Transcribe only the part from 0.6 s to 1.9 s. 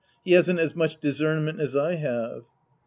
much discernment as